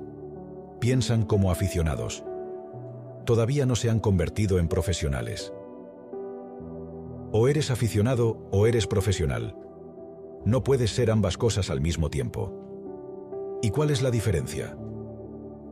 piensan 0.81 1.24
como 1.24 1.51
aficionados. 1.51 2.24
Todavía 3.25 3.65
no 3.65 3.75
se 3.75 3.89
han 3.89 4.00
convertido 4.00 4.59
en 4.59 4.67
profesionales. 4.67 5.53
O 7.31 7.47
eres 7.47 7.71
aficionado 7.71 8.47
o 8.51 8.67
eres 8.67 8.85
profesional. 8.85 9.55
No 10.43 10.63
puedes 10.63 10.91
ser 10.91 11.09
ambas 11.12 11.38
cosas 11.38 11.69
al 11.69 11.81
mismo 11.81 12.09
tiempo. 12.09 13.59
¿Y 13.62 13.69
cuál 13.69 13.89
es 13.89 14.01
la 14.01 14.12
diferencia? 14.12 14.77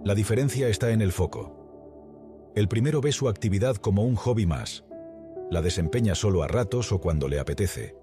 La 0.03 0.15
diferencia 0.15 0.67
está 0.67 0.91
en 0.91 1.01
el 1.01 1.11
foco. 1.11 2.51
El 2.55 2.67
primero 2.67 3.01
ve 3.01 3.11
su 3.11 3.27
actividad 3.27 3.75
como 3.75 4.03
un 4.03 4.15
hobby 4.15 4.45
más. 4.45 4.83
La 5.49 5.61
desempeña 5.61 6.15
solo 6.15 6.43
a 6.43 6.47
ratos 6.47 6.91
o 6.91 6.99
cuando 6.99 7.27
le 7.27 7.39
apetece. 7.39 7.95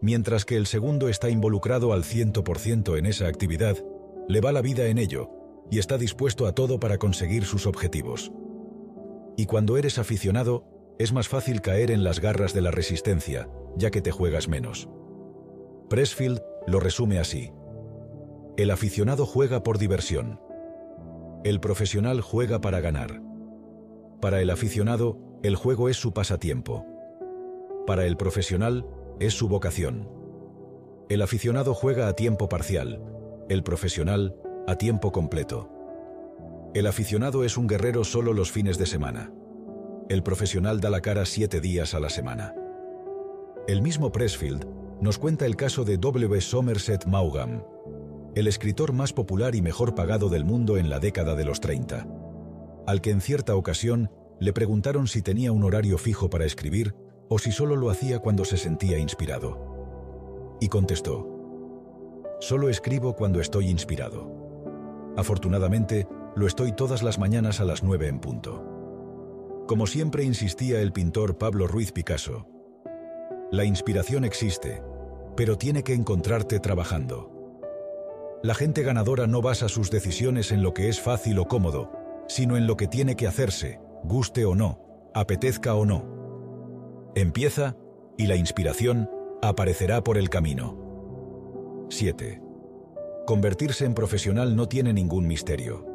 Mientras 0.00 0.44
que 0.44 0.56
el 0.56 0.66
segundo 0.66 1.08
está 1.08 1.30
involucrado 1.30 1.92
al 1.92 2.02
100% 2.04 2.98
en 2.98 3.06
esa 3.06 3.28
actividad, 3.28 3.76
le 4.28 4.40
va 4.40 4.52
la 4.52 4.62
vida 4.62 4.86
en 4.86 4.98
ello 4.98 5.30
y 5.70 5.78
está 5.78 5.98
dispuesto 5.98 6.46
a 6.46 6.52
todo 6.52 6.78
para 6.78 6.98
conseguir 6.98 7.44
sus 7.44 7.66
objetivos. 7.66 8.32
Y 9.36 9.46
cuando 9.46 9.76
eres 9.76 9.98
aficionado, 9.98 10.64
es 10.98 11.12
más 11.12 11.28
fácil 11.28 11.60
caer 11.60 11.90
en 11.90 12.04
las 12.04 12.20
garras 12.20 12.54
de 12.54 12.62
la 12.62 12.70
resistencia, 12.70 13.48
ya 13.76 13.90
que 13.90 14.00
te 14.00 14.10
juegas 14.10 14.48
menos. 14.48 14.88
Pressfield 15.88 16.40
lo 16.66 16.80
resume 16.80 17.18
así. 17.18 17.52
El 18.56 18.70
aficionado 18.70 19.26
juega 19.26 19.62
por 19.62 19.78
diversión. 19.78 20.40
El 21.44 21.60
profesional 21.60 22.22
juega 22.22 22.60
para 22.60 22.80
ganar. 22.80 23.22
Para 24.20 24.40
el 24.40 24.50
aficionado, 24.50 25.18
el 25.46 25.54
juego 25.54 25.88
es 25.88 25.96
su 25.96 26.12
pasatiempo. 26.12 26.84
Para 27.86 28.04
el 28.04 28.16
profesional, 28.16 28.84
es 29.20 29.34
su 29.34 29.48
vocación. 29.48 30.08
El 31.08 31.22
aficionado 31.22 31.72
juega 31.72 32.08
a 32.08 32.14
tiempo 32.14 32.48
parcial, 32.48 33.00
el 33.48 33.62
profesional 33.62 34.34
a 34.66 34.74
tiempo 34.74 35.12
completo. 35.12 35.70
El 36.74 36.88
aficionado 36.88 37.44
es 37.44 37.56
un 37.56 37.68
guerrero 37.68 38.02
solo 38.02 38.32
los 38.32 38.50
fines 38.50 38.76
de 38.76 38.86
semana. 38.86 39.32
El 40.08 40.24
profesional 40.24 40.80
da 40.80 40.90
la 40.90 41.00
cara 41.00 41.24
siete 41.24 41.60
días 41.60 41.94
a 41.94 42.00
la 42.00 42.10
semana. 42.10 42.52
El 43.68 43.82
mismo 43.82 44.10
Pressfield 44.10 44.66
nos 45.00 45.16
cuenta 45.16 45.46
el 45.46 45.54
caso 45.54 45.84
de 45.84 45.96
W. 45.96 46.40
Somerset 46.40 47.06
Maugham, 47.06 47.62
el 48.34 48.48
escritor 48.48 48.92
más 48.92 49.12
popular 49.12 49.54
y 49.54 49.62
mejor 49.62 49.94
pagado 49.94 50.28
del 50.28 50.44
mundo 50.44 50.76
en 50.76 50.90
la 50.90 50.98
década 50.98 51.36
de 51.36 51.44
los 51.44 51.60
30, 51.60 52.04
al 52.88 53.00
que 53.00 53.10
en 53.10 53.20
cierta 53.20 53.54
ocasión 53.54 54.10
le 54.38 54.52
preguntaron 54.52 55.06
si 55.06 55.22
tenía 55.22 55.52
un 55.52 55.64
horario 55.64 55.98
fijo 55.98 56.28
para 56.28 56.44
escribir 56.44 56.94
o 57.28 57.38
si 57.38 57.52
solo 57.52 57.76
lo 57.76 57.90
hacía 57.90 58.18
cuando 58.18 58.44
se 58.44 58.56
sentía 58.56 58.98
inspirado. 58.98 60.56
Y 60.60 60.68
contestó, 60.68 61.32
Solo 62.40 62.68
escribo 62.68 63.16
cuando 63.16 63.40
estoy 63.40 63.68
inspirado. 63.68 65.14
Afortunadamente, 65.16 66.06
lo 66.36 66.46
estoy 66.46 66.72
todas 66.72 67.02
las 67.02 67.18
mañanas 67.18 67.60
a 67.60 67.64
las 67.64 67.82
nueve 67.82 68.08
en 68.08 68.20
punto. 68.20 69.64
Como 69.66 69.86
siempre 69.86 70.22
insistía 70.22 70.80
el 70.80 70.92
pintor 70.92 71.38
Pablo 71.38 71.66
Ruiz 71.66 71.92
Picasso, 71.92 72.46
la 73.50 73.64
inspiración 73.64 74.24
existe, 74.24 74.82
pero 75.36 75.56
tiene 75.56 75.82
que 75.82 75.94
encontrarte 75.94 76.60
trabajando. 76.60 77.32
La 78.42 78.54
gente 78.54 78.82
ganadora 78.82 79.26
no 79.26 79.40
basa 79.40 79.68
sus 79.68 79.90
decisiones 79.90 80.52
en 80.52 80.62
lo 80.62 80.74
que 80.74 80.88
es 80.88 81.00
fácil 81.00 81.38
o 81.38 81.46
cómodo, 81.46 81.90
sino 82.28 82.56
en 82.56 82.66
lo 82.66 82.76
que 82.76 82.86
tiene 82.86 83.16
que 83.16 83.26
hacerse, 83.26 83.80
guste 84.04 84.44
o 84.44 84.54
no, 84.54 84.80
apetezca 85.14 85.74
o 85.74 85.84
no. 85.84 87.12
Empieza 87.14 87.76
y 88.16 88.26
la 88.26 88.36
inspiración 88.36 89.10
aparecerá 89.42 90.02
por 90.02 90.18
el 90.18 90.28
camino. 90.30 90.76
7. 91.88 92.42
Convertirse 93.26 93.84
en 93.84 93.94
profesional 93.94 94.56
no 94.56 94.68
tiene 94.68 94.92
ningún 94.92 95.26
misterio. 95.26 95.86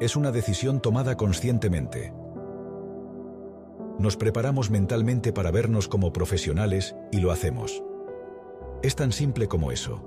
Es 0.00 0.16
una 0.16 0.30
decisión 0.30 0.80
tomada 0.80 1.16
conscientemente, 1.16 2.12
nos 3.98 4.16
preparamos 4.16 4.70
mentalmente 4.70 5.32
para 5.32 5.50
vernos 5.50 5.88
como 5.88 6.12
profesionales 6.12 6.94
y 7.10 7.18
lo 7.18 7.32
hacemos. 7.32 7.82
Es 8.80 8.94
tan 8.94 9.10
simple 9.10 9.48
como 9.48 9.72
eso. 9.72 10.04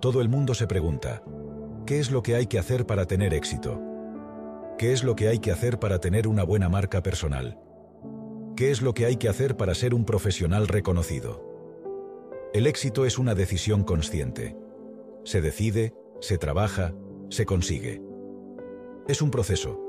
Todo 0.00 0.20
el 0.20 0.28
mundo 0.28 0.52
se 0.52 0.66
pregunta, 0.66 1.22
¿qué 1.86 1.98
es 1.98 2.10
lo 2.10 2.22
que 2.22 2.34
hay 2.34 2.46
que 2.46 2.58
hacer 2.58 2.84
para 2.84 3.06
tener 3.06 3.32
éxito? 3.32 3.80
¿Qué 4.76 4.92
es 4.92 5.04
lo 5.04 5.14
que 5.14 5.28
hay 5.28 5.38
que 5.38 5.52
hacer 5.52 5.78
para 5.78 6.00
tener 6.00 6.26
una 6.26 6.42
buena 6.42 6.68
marca 6.68 7.00
personal? 7.00 7.60
¿Qué 8.56 8.72
es 8.72 8.82
lo 8.82 8.92
que 8.92 9.06
hay 9.06 9.16
que 9.16 9.28
hacer 9.28 9.56
para 9.56 9.72
ser 9.72 9.94
un 9.94 10.04
profesional 10.04 10.66
reconocido? 10.66 12.50
El 12.52 12.66
éxito 12.66 13.04
es 13.04 13.16
una 13.16 13.36
decisión 13.36 13.84
consciente. 13.84 14.56
Se 15.22 15.40
decide, 15.40 15.94
se 16.20 16.38
trabaja, 16.38 16.92
se 17.30 17.46
consigue. 17.46 18.02
Es 19.06 19.22
un 19.22 19.30
proceso. 19.30 19.80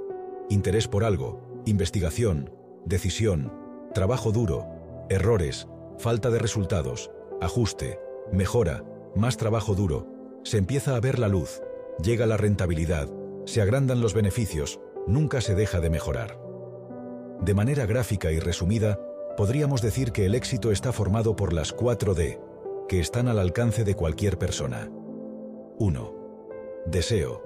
Interés 0.50 0.88
por 0.88 1.04
algo, 1.04 1.64
investigación, 1.66 2.52
decisión, 2.86 3.52
trabajo 3.96 4.32
duro, 4.32 4.68
errores, 5.10 5.68
falta 5.98 6.30
de 6.30 6.38
resultados, 6.38 7.10
ajuste, 7.42 8.00
mejora, 8.32 8.84
más 9.16 9.38
trabajo 9.38 9.74
duro, 9.74 10.08
se 10.44 10.60
empieza 10.60 10.96
a 10.96 11.00
ver 11.00 11.18
la 11.18 11.28
luz, 11.28 11.64
llega 12.04 12.28
la 12.28 12.38
rentabilidad, 12.38 13.10
se 13.46 13.62
agrandan 13.62 14.02
los 14.02 14.14
beneficios, 14.14 14.80
nunca 15.08 15.42
se 15.42 15.56
deja 15.56 15.80
de 15.80 15.90
mejorar. 15.90 16.40
De 17.42 17.54
manera 17.54 17.86
gráfica 17.86 18.32
y 18.32 18.40
resumida, 18.40 19.00
podríamos 19.38 19.82
decir 19.82 20.12
que 20.12 20.26
el 20.26 20.36
éxito 20.36 20.72
está 20.72 20.92
formado 20.92 21.36
por 21.36 21.54
las 21.54 21.74
4 21.74 22.14
D, 22.16 22.40
que 22.88 23.00
están 23.00 23.28
al 23.28 23.40
alcance 23.40 23.84
de 23.84 23.96
cualquier 23.96 24.38
persona. 24.38 24.90
1. 25.78 26.84
Deseo. 26.86 27.44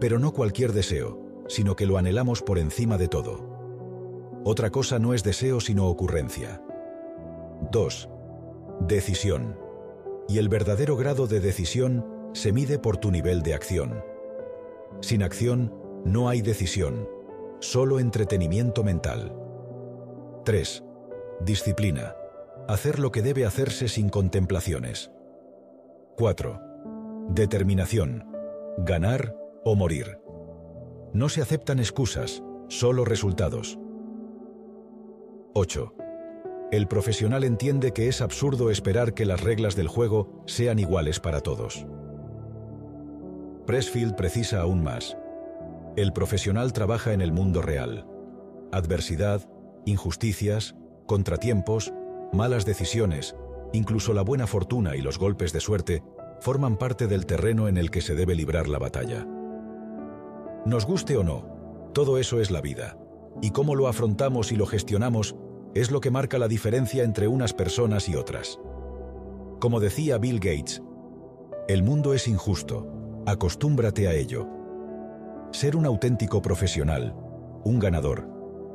Pero 0.00 0.18
no 0.18 0.32
cualquier 0.32 0.72
deseo, 0.72 1.44
sino 1.48 1.76
que 1.76 1.86
lo 1.86 1.98
anhelamos 1.98 2.42
por 2.42 2.58
encima 2.58 2.98
de 2.98 3.08
todo. 3.08 3.48
Otra 4.44 4.70
cosa 4.70 4.98
no 4.98 5.14
es 5.14 5.22
deseo 5.22 5.60
sino 5.60 5.86
ocurrencia. 5.86 6.62
2. 7.70 8.08
Decisión. 8.86 9.58
Y 10.28 10.38
el 10.38 10.48
verdadero 10.48 10.96
grado 10.96 11.26
de 11.26 11.40
decisión 11.40 12.06
se 12.32 12.52
mide 12.52 12.78
por 12.78 12.96
tu 12.96 13.10
nivel 13.10 13.42
de 13.42 13.54
acción. 13.54 14.02
Sin 15.00 15.22
acción 15.22 15.74
no 16.04 16.28
hay 16.28 16.42
decisión, 16.42 17.08
solo 17.60 17.98
entretenimiento 17.98 18.84
mental. 18.84 19.34
3. 20.44 20.84
Disciplina. 21.40 22.14
Hacer 22.68 22.98
lo 22.98 23.10
que 23.10 23.22
debe 23.22 23.46
hacerse 23.46 23.88
sin 23.88 24.10
contemplaciones. 24.10 25.10
4. 26.16 26.60
Determinación. 27.30 28.26
Ganar 28.78 29.34
o 29.64 29.74
morir. 29.74 30.20
No 31.12 31.28
se 31.28 31.42
aceptan 31.42 31.78
excusas, 31.78 32.42
solo 32.68 33.04
resultados. 33.04 33.78
8. 35.54 35.94
El 36.70 36.86
profesional 36.86 37.42
entiende 37.44 37.92
que 37.92 38.06
es 38.08 38.20
absurdo 38.20 38.70
esperar 38.70 39.14
que 39.14 39.26
las 39.26 39.40
reglas 39.40 39.74
del 39.74 39.88
juego 39.88 40.42
sean 40.46 40.78
iguales 40.78 41.18
para 41.18 41.40
todos. 41.40 41.86
Pressfield 43.70 44.16
precisa 44.16 44.62
aún 44.62 44.82
más. 44.82 45.16
El 45.94 46.12
profesional 46.12 46.72
trabaja 46.72 47.12
en 47.12 47.20
el 47.20 47.30
mundo 47.30 47.62
real. 47.62 48.04
Adversidad, 48.72 49.48
injusticias, 49.86 50.74
contratiempos, 51.06 51.92
malas 52.32 52.64
decisiones, 52.64 53.36
incluso 53.72 54.12
la 54.12 54.22
buena 54.22 54.48
fortuna 54.48 54.96
y 54.96 55.02
los 55.02 55.20
golpes 55.20 55.52
de 55.52 55.60
suerte 55.60 56.02
forman 56.40 56.78
parte 56.78 57.06
del 57.06 57.26
terreno 57.26 57.68
en 57.68 57.76
el 57.76 57.92
que 57.92 58.00
se 58.00 58.16
debe 58.16 58.34
librar 58.34 58.66
la 58.66 58.80
batalla. 58.80 59.24
Nos 60.66 60.84
guste 60.84 61.16
o 61.16 61.22
no, 61.22 61.46
todo 61.94 62.18
eso 62.18 62.40
es 62.40 62.50
la 62.50 62.60
vida 62.60 62.98
y 63.40 63.52
cómo 63.52 63.76
lo 63.76 63.86
afrontamos 63.86 64.50
y 64.50 64.56
lo 64.56 64.66
gestionamos 64.66 65.36
es 65.76 65.92
lo 65.92 66.00
que 66.00 66.10
marca 66.10 66.40
la 66.40 66.48
diferencia 66.48 67.04
entre 67.04 67.28
unas 67.28 67.52
personas 67.52 68.08
y 68.08 68.16
otras. 68.16 68.58
Como 69.60 69.78
decía 69.78 70.18
Bill 70.18 70.40
Gates, 70.40 70.82
el 71.68 71.84
mundo 71.84 72.14
es 72.14 72.26
injusto, 72.26 72.99
acostúmbrate 73.30 74.08
a 74.08 74.14
ello. 74.14 74.46
Ser 75.52 75.76
un 75.76 75.86
auténtico 75.86 76.42
profesional, 76.42 77.14
un 77.64 77.78
ganador, 77.78 78.28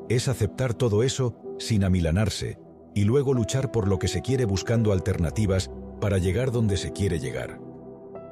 es 0.10 0.28
aceptar 0.28 0.74
todo 0.74 1.04
eso 1.04 1.36
sin 1.58 1.84
amilanarse 1.84 2.60
y 2.94 3.04
luego 3.04 3.34
luchar 3.34 3.72
por 3.72 3.88
lo 3.88 4.00
que 4.00 4.08
se 4.08 4.22
quiere 4.22 4.46
buscando 4.46 4.92
alternativas 4.92 5.72
para 6.00 6.18
llegar 6.18 6.52
donde 6.52 6.78
se 6.78 6.92
quiere 6.92 7.20
llegar. 7.20 7.60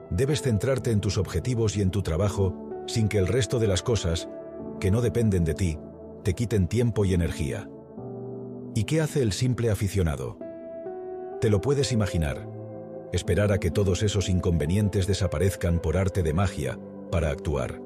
Debes 0.10 0.42
centrarte 0.42 0.92
en 0.92 1.02
tus 1.02 1.18
objetivos 1.18 1.76
y 1.78 1.82
en 1.82 1.90
tu 1.90 2.02
trabajo 2.02 2.56
sin 2.86 3.08
que 3.08 3.18
el 3.18 3.28
resto 3.28 3.60
de 3.60 3.68
las 3.68 3.82
cosas, 3.82 4.30
que 4.80 4.92
no 4.92 5.02
dependen 5.02 5.44
de 5.44 5.54
ti, 5.54 5.80
te 6.24 6.34
quiten 6.34 6.68
tiempo 6.68 7.06
y 7.06 7.14
energía. 7.14 7.70
¿Y 8.76 8.84
qué 8.86 9.02
hace 9.02 9.22
el 9.22 9.32
simple 9.32 9.70
aficionado? 9.70 10.38
Te 11.42 11.50
lo 11.50 11.62
puedes 11.62 11.92
imaginar. 11.92 12.48
Esperar 13.14 13.52
a 13.52 13.60
que 13.60 13.70
todos 13.70 14.02
esos 14.02 14.28
inconvenientes 14.28 15.06
desaparezcan 15.06 15.80
por 15.80 15.98
arte 15.98 16.24
de 16.24 16.34
magia 16.34 16.80
para 17.12 17.30
actuar. 17.30 17.80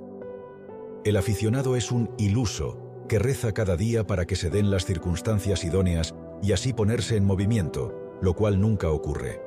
El 1.03 1.17
aficionado 1.17 1.75
es 1.75 1.91
un 1.91 2.09
iluso 2.17 3.03
que 3.09 3.19
reza 3.19 3.53
cada 3.53 3.75
día 3.75 4.07
para 4.07 4.25
que 4.25 4.37
se 4.37 4.49
den 4.49 4.71
las 4.71 4.85
circunstancias 4.85 5.65
idóneas 5.65 6.15
y 6.41 6.53
así 6.53 6.71
ponerse 6.71 7.17
en 7.17 7.25
movimiento, 7.25 8.17
lo 8.21 8.35
cual 8.35 8.61
nunca 8.61 8.89
ocurre. 8.89 9.41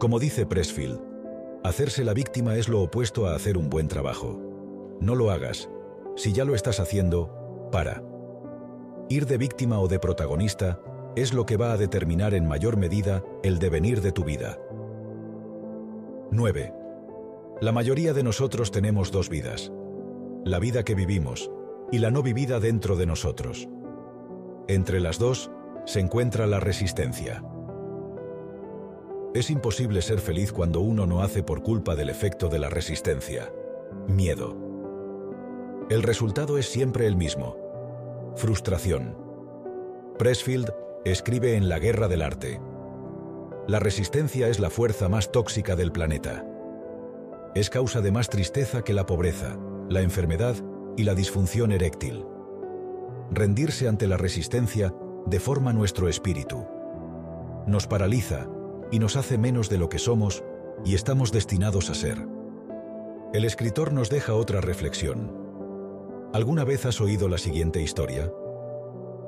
Como 0.00 0.18
dice 0.18 0.46
Pressfield, 0.46 1.00
hacerse 1.62 2.02
la 2.02 2.12
víctima 2.12 2.56
es 2.56 2.68
lo 2.68 2.82
opuesto 2.82 3.28
a 3.28 3.36
hacer 3.36 3.56
un 3.56 3.70
buen 3.70 3.86
trabajo. 3.86 4.40
No 5.00 5.14
lo 5.14 5.30
hagas. 5.30 5.70
Si 6.16 6.32
ya 6.32 6.44
lo 6.44 6.56
estás 6.56 6.80
haciendo, 6.80 7.68
para. 7.70 8.02
Ir 9.08 9.26
de 9.26 9.38
víctima 9.38 9.78
o 9.78 9.86
de 9.86 10.00
protagonista 10.00 10.80
es 11.14 11.32
lo 11.32 11.46
que 11.46 11.56
va 11.56 11.72
a 11.72 11.76
determinar 11.76 12.34
en 12.34 12.48
mayor 12.48 12.76
medida 12.76 13.22
el 13.44 13.60
devenir 13.60 14.00
de 14.00 14.10
tu 14.10 14.24
vida. 14.24 14.58
9. 16.34 16.72
La 17.60 17.72
mayoría 17.72 18.14
de 18.14 18.22
nosotros 18.22 18.70
tenemos 18.70 19.12
dos 19.12 19.28
vidas. 19.28 19.70
La 20.46 20.58
vida 20.58 20.82
que 20.82 20.94
vivimos 20.94 21.50
y 21.90 21.98
la 21.98 22.10
no 22.10 22.22
vivida 22.22 22.58
dentro 22.58 22.96
de 22.96 23.04
nosotros. 23.04 23.68
Entre 24.66 24.98
las 24.98 25.18
dos 25.18 25.50
se 25.84 26.00
encuentra 26.00 26.46
la 26.46 26.58
resistencia. 26.58 27.44
Es 29.34 29.50
imposible 29.50 30.00
ser 30.00 30.20
feliz 30.20 30.52
cuando 30.52 30.80
uno 30.80 31.06
no 31.06 31.20
hace 31.20 31.42
por 31.42 31.62
culpa 31.62 31.96
del 31.96 32.08
efecto 32.08 32.48
de 32.48 32.60
la 32.60 32.70
resistencia. 32.70 33.52
Miedo. 34.08 34.56
El 35.90 36.02
resultado 36.02 36.56
es 36.56 36.64
siempre 36.64 37.06
el 37.06 37.14
mismo. 37.14 37.58
Frustración. 38.36 39.18
Pressfield 40.18 40.72
escribe 41.04 41.56
en 41.56 41.68
La 41.68 41.78
Guerra 41.78 42.08
del 42.08 42.22
Arte. 42.22 42.58
La 43.68 43.78
resistencia 43.78 44.48
es 44.48 44.58
la 44.58 44.70
fuerza 44.70 45.08
más 45.08 45.30
tóxica 45.30 45.76
del 45.76 45.92
planeta. 45.92 46.44
Es 47.54 47.70
causa 47.70 48.00
de 48.00 48.10
más 48.10 48.28
tristeza 48.28 48.82
que 48.82 48.92
la 48.92 49.06
pobreza, 49.06 49.56
la 49.88 50.00
enfermedad 50.00 50.56
y 50.96 51.04
la 51.04 51.14
disfunción 51.14 51.70
eréctil. 51.70 52.24
Rendirse 53.30 53.86
ante 53.86 54.08
la 54.08 54.16
resistencia 54.16 54.92
deforma 55.26 55.72
nuestro 55.72 56.08
espíritu. 56.08 56.66
Nos 57.68 57.86
paraliza 57.86 58.48
y 58.90 58.98
nos 58.98 59.14
hace 59.14 59.38
menos 59.38 59.68
de 59.70 59.78
lo 59.78 59.88
que 59.88 60.00
somos 60.00 60.42
y 60.84 60.96
estamos 60.96 61.30
destinados 61.30 61.88
a 61.88 61.94
ser. 61.94 62.18
El 63.32 63.44
escritor 63.44 63.92
nos 63.92 64.10
deja 64.10 64.34
otra 64.34 64.60
reflexión. 64.60 65.32
¿Alguna 66.32 66.64
vez 66.64 66.84
has 66.84 67.00
oído 67.00 67.28
la 67.28 67.38
siguiente 67.38 67.80
historia? 67.80 68.28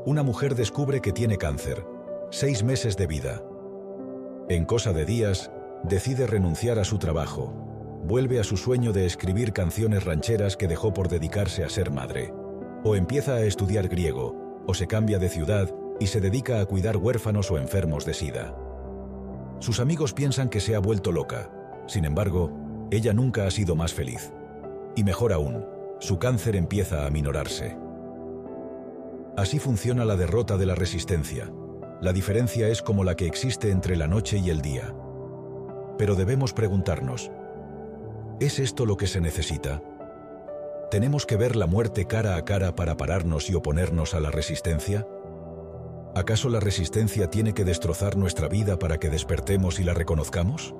Una 0.04 0.24
mujer 0.24 0.56
descubre 0.56 1.00
que 1.00 1.12
tiene 1.12 1.38
cáncer, 1.38 1.86
seis 2.30 2.64
meses 2.64 2.96
de 2.96 3.06
vida. 3.06 3.44
En 4.50 4.66
cosa 4.66 4.92
de 4.92 5.06
días, 5.06 5.50
decide 5.84 6.26
renunciar 6.26 6.78
a 6.78 6.84
su 6.84 6.98
trabajo, 6.98 7.54
vuelve 8.04 8.40
a 8.40 8.44
su 8.44 8.58
sueño 8.58 8.92
de 8.92 9.06
escribir 9.06 9.54
canciones 9.54 10.04
rancheras 10.04 10.58
que 10.58 10.68
dejó 10.68 10.92
por 10.92 11.08
dedicarse 11.08 11.64
a 11.64 11.70
ser 11.70 11.90
madre, 11.90 12.34
o 12.84 12.94
empieza 12.94 13.36
a 13.36 13.40
estudiar 13.40 13.88
griego, 13.88 14.62
o 14.66 14.74
se 14.74 14.86
cambia 14.86 15.18
de 15.18 15.30
ciudad 15.30 15.74
y 15.98 16.08
se 16.08 16.20
dedica 16.20 16.60
a 16.60 16.66
cuidar 16.66 16.98
huérfanos 16.98 17.50
o 17.50 17.56
enfermos 17.56 18.04
de 18.04 18.12
sida. 18.12 18.54
Sus 19.60 19.80
amigos 19.80 20.12
piensan 20.12 20.50
que 20.50 20.60
se 20.60 20.74
ha 20.74 20.78
vuelto 20.78 21.10
loca, 21.10 21.50
sin 21.86 22.04
embargo, 22.04 22.52
ella 22.90 23.14
nunca 23.14 23.46
ha 23.46 23.50
sido 23.50 23.76
más 23.76 23.94
feliz. 23.94 24.30
Y 24.94 25.04
mejor 25.04 25.32
aún, 25.32 25.64
su 26.00 26.18
cáncer 26.18 26.54
empieza 26.54 27.06
a 27.06 27.10
minorarse. 27.10 27.78
Así 29.38 29.58
funciona 29.58 30.04
la 30.04 30.16
derrota 30.16 30.58
de 30.58 30.66
la 30.66 30.74
resistencia. 30.74 31.50
La 32.04 32.12
diferencia 32.12 32.68
es 32.68 32.82
como 32.82 33.02
la 33.02 33.16
que 33.16 33.26
existe 33.26 33.70
entre 33.70 33.96
la 33.96 34.06
noche 34.06 34.36
y 34.36 34.50
el 34.50 34.60
día. 34.60 34.94
Pero 35.96 36.16
debemos 36.16 36.52
preguntarnos, 36.52 37.30
¿es 38.40 38.58
esto 38.58 38.84
lo 38.84 38.98
que 38.98 39.06
se 39.06 39.22
necesita? 39.22 39.82
¿Tenemos 40.90 41.24
que 41.24 41.36
ver 41.36 41.56
la 41.56 41.66
muerte 41.66 42.04
cara 42.04 42.36
a 42.36 42.44
cara 42.44 42.74
para 42.74 42.98
pararnos 42.98 43.48
y 43.48 43.54
oponernos 43.54 44.12
a 44.12 44.20
la 44.20 44.30
resistencia? 44.30 45.08
¿Acaso 46.14 46.50
la 46.50 46.60
resistencia 46.60 47.30
tiene 47.30 47.54
que 47.54 47.64
destrozar 47.64 48.18
nuestra 48.18 48.48
vida 48.48 48.78
para 48.78 48.98
que 48.98 49.08
despertemos 49.08 49.80
y 49.80 49.84
la 49.84 49.94
reconozcamos? 49.94 50.74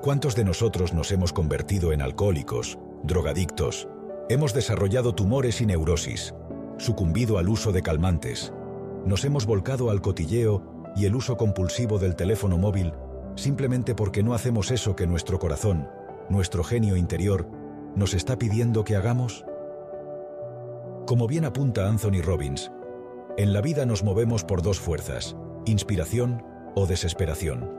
¿Cuántos 0.00 0.34
de 0.34 0.44
nosotros 0.44 0.94
nos 0.94 1.12
hemos 1.12 1.34
convertido 1.34 1.92
en 1.92 2.00
alcohólicos, 2.00 2.78
drogadictos, 3.02 3.86
hemos 4.30 4.54
desarrollado 4.54 5.14
tumores 5.14 5.60
y 5.60 5.66
neurosis, 5.66 6.32
sucumbido 6.78 7.36
al 7.36 7.50
uso 7.50 7.70
de 7.70 7.82
calmantes, 7.82 8.50
nos 9.06 9.24
hemos 9.24 9.46
volcado 9.46 9.90
al 9.90 10.00
cotilleo 10.00 10.62
y 10.96 11.06
el 11.06 11.16
uso 11.16 11.36
compulsivo 11.36 11.98
del 11.98 12.16
teléfono 12.16 12.58
móvil 12.58 12.92
simplemente 13.34 13.94
porque 13.94 14.22
no 14.22 14.34
hacemos 14.34 14.70
eso 14.70 14.96
que 14.96 15.06
nuestro 15.06 15.38
corazón, 15.38 15.88
nuestro 16.28 16.64
genio 16.64 16.96
interior, 16.96 17.48
nos 17.94 18.14
está 18.14 18.38
pidiendo 18.38 18.84
que 18.84 18.96
hagamos? 18.96 19.44
Como 21.06 21.26
bien 21.26 21.44
apunta 21.44 21.88
Anthony 21.88 22.22
Robbins, 22.22 22.70
en 23.36 23.52
la 23.52 23.60
vida 23.60 23.86
nos 23.86 24.02
movemos 24.02 24.44
por 24.44 24.62
dos 24.62 24.78
fuerzas, 24.78 25.36
inspiración 25.64 26.44
o 26.74 26.86
desesperación. 26.86 27.70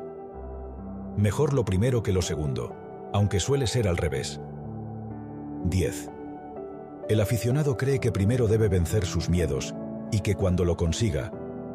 Mejor 1.18 1.54
lo 1.54 1.64
primero 1.64 2.04
que 2.04 2.12
lo 2.12 2.22
segundo, 2.22 2.76
aunque 3.14 3.40
suele 3.40 3.68
ser 3.68 3.88
al 3.88 3.98
revés. 3.98 4.42
10. 5.66 6.10
El 7.10 7.22
aficionado 7.22 7.78
cree 7.78 8.00
que 8.00 8.12
primero 8.12 8.48
debe 8.48 8.68
vencer 8.68 9.06
sus 9.06 9.30
miedos 9.30 9.76
y 10.14 10.20
que 10.20 10.36
cuando 10.36 10.64
lo 10.64 10.78
consiga, 10.78 11.32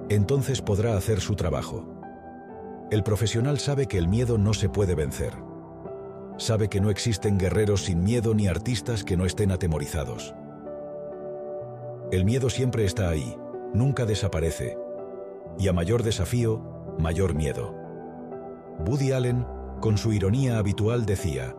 entonces 0.08 0.62
podrá 0.62 0.96
hacer 0.96 1.20
su 1.20 1.34
trabajo. 1.34 1.84
El 2.90 3.02
profesional 3.02 3.58
sabe 3.58 3.86
que 3.86 3.98
el 3.98 4.06
miedo 4.06 4.38
no 4.38 4.54
se 4.54 4.68
puede 4.68 4.94
vencer. 4.94 5.32
Sabe 6.36 6.68
que 6.68 6.80
no 6.80 6.88
existen 6.88 7.36
guerreros 7.36 7.84
sin 7.86 8.04
miedo 8.04 8.34
ni 8.34 8.46
artistas 8.46 9.02
que 9.02 9.16
no 9.16 9.26
estén 9.26 9.50
atemorizados. 9.50 10.34
El 12.12 12.24
miedo 12.24 12.48
siempre 12.48 12.84
está 12.84 13.08
ahí, 13.10 13.36
nunca 13.74 14.06
desaparece. 14.06 14.78
Y 15.58 15.66
a 15.66 15.72
mayor 15.72 16.04
desafío, 16.04 16.62
mayor 16.98 17.34
miedo. 17.34 17.74
Woody 18.86 19.10
Allen, 19.10 19.44
con 19.80 19.98
su 19.98 20.12
ironía 20.12 20.58
habitual, 20.58 21.06
decía, 21.06 21.56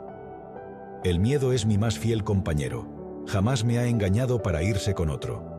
El 1.04 1.20
miedo 1.20 1.52
es 1.52 1.66
mi 1.66 1.78
más 1.78 2.00
fiel 2.00 2.24
compañero 2.24 3.00
jamás 3.30 3.64
me 3.64 3.78
ha 3.78 3.86
engañado 3.86 4.42
para 4.42 4.64
irse 4.64 4.94
con 4.94 5.10
otro. 5.10 5.59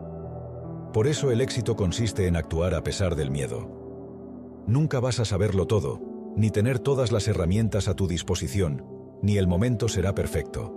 Por 0.92 1.06
eso 1.06 1.30
el 1.30 1.40
éxito 1.40 1.76
consiste 1.76 2.26
en 2.26 2.36
actuar 2.36 2.74
a 2.74 2.82
pesar 2.82 3.14
del 3.14 3.30
miedo. 3.30 4.64
Nunca 4.66 4.98
vas 4.98 5.20
a 5.20 5.24
saberlo 5.24 5.66
todo, 5.66 6.00
ni 6.36 6.50
tener 6.50 6.78
todas 6.78 7.12
las 7.12 7.28
herramientas 7.28 7.86
a 7.86 7.94
tu 7.94 8.08
disposición, 8.08 8.84
ni 9.22 9.36
el 9.36 9.46
momento 9.46 9.88
será 9.88 10.14
perfecto. 10.14 10.76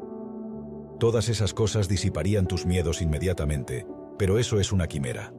Todas 0.99 1.30
esas 1.30 1.54
cosas 1.54 1.88
disiparían 1.88 2.47
tus 2.47 2.65
miedos 2.65 3.02
inmediatamente, 3.02 3.88
pero 4.17 4.38
eso 4.38 4.60
es 4.60 4.71
una 4.71 4.88
quimera. 4.88 5.34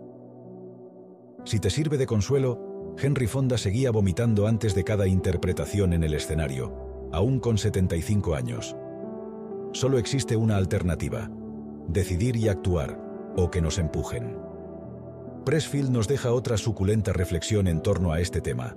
Si 1.44 1.60
te 1.60 1.70
sirve 1.70 1.96
de 1.96 2.06
consuelo, 2.06 2.94
Henry 2.98 3.26
Fonda 3.26 3.58
seguía 3.58 3.90
vomitando 3.90 4.46
antes 4.46 4.74
de 4.74 4.84
cada 4.84 5.06
interpretación 5.06 5.92
en 5.92 6.02
el 6.02 6.14
escenario, 6.14 7.08
aún 7.12 7.38
con 7.38 7.58
75 7.58 8.34
años. 8.34 8.76
Solo 9.72 9.98
existe 9.98 10.36
una 10.36 10.56
alternativa, 10.56 11.30
decidir 11.88 12.36
y 12.36 12.48
actuar, 12.48 13.00
o 13.36 13.50
que 13.50 13.60
nos 13.60 13.78
empujen. 13.78 14.53
Pressfield 15.44 15.90
nos 15.90 16.08
deja 16.08 16.32
otra 16.32 16.56
suculenta 16.56 17.12
reflexión 17.12 17.68
en 17.68 17.82
torno 17.82 18.12
a 18.12 18.20
este 18.20 18.40
tema. 18.40 18.76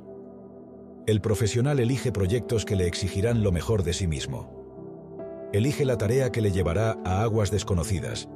El 1.05 1.21
profesional 1.21 1.79
elige 1.79 2.11
proyectos 2.11 2.65
que 2.65 2.75
le 2.75 2.87
exigirán 2.87 3.41
lo 3.41 3.53
mejor 3.53 3.83
de 3.83 3.93
sí 3.93 4.07
mismo. 4.07 5.49
Elige 5.53 5.85
la 5.85 5.97
tarea 5.97 6.31
que 6.31 6.41
le 6.41 6.51
llevará 6.51 6.97
a 7.05 7.21
aguas 7.21 7.51
desconocidas, 7.51 8.27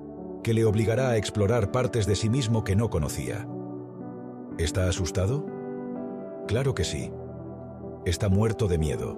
que 0.44 0.54
le 0.54 0.64
obligará 0.64 1.10
a 1.10 1.18
explorar 1.18 1.72
partes 1.72 2.08
de 2.08 2.16
sí 2.16 2.30
mismo 2.30 2.64
que 2.64 2.78
no 2.78 2.90
conocía. 2.90 3.46
¿Está 4.58 4.88
asustado? 4.88 5.46
Claro 6.48 6.74
que 6.74 6.86
sí. 6.86 7.12
Está 8.06 8.30
muerto 8.30 8.68
de 8.68 8.78
miedo. 8.78 9.18